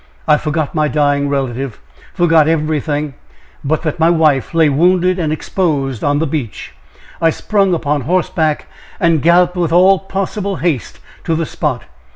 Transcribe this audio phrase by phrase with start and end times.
[0.27, 1.79] I forgot my dying relative
[2.15, 3.13] forgot everything,
[3.63, 6.73] but that my wife lay wounded and exposed on the beach.
[7.21, 8.65] I sprung upon horseback,
[8.99, 11.83] and galloped with all possible haste to the spot.